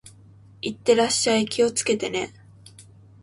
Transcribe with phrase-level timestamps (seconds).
[0.63, 1.45] 行ってらっしゃい。
[1.45, 2.33] 気をつけてね。